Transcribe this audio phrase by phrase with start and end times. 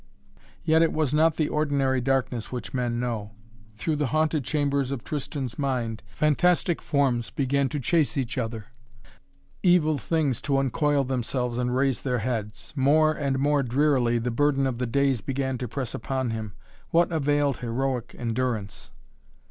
[0.63, 3.33] Yet it was not the ordinary darkness which men know.
[3.77, 8.65] Through the haunted chambers of Tristan's mind fantastic forms began to chase each other,
[9.61, 12.73] evil things to uncoil themselves and raise their heads.
[12.75, 16.53] More and more drearily the burden of the days began to press upon him.
[16.89, 18.89] What availed heroic endurance?